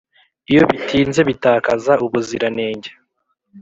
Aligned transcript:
iyo 0.51 0.63
bitinze 0.71 1.21
bitakaza 1.29 1.93
ubuziranenge. 2.05 2.89